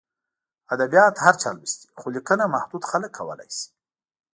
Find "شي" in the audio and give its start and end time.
3.57-3.67